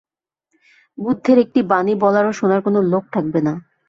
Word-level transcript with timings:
বুদ্ধের 0.97 1.37
একটি 1.39 1.59
বাণী 1.71 1.93
বলার 2.03 2.25
ও 2.27 2.37
শোনার 2.39 2.59
কোনো 2.65 2.79
লোক 2.91 3.03
থাকবে 3.15 3.39
না। 3.47 3.53